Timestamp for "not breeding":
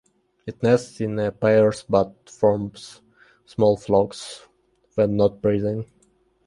5.15-5.85